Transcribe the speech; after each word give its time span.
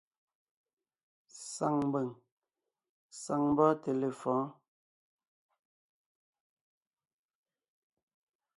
Saŋ 1.53 1.75
mbʉ̀ŋ, 1.87 2.09
saŋ 3.21 3.41
mbɔ́ɔnte 3.51 3.91
lefɔ̌ɔn. 4.01 4.47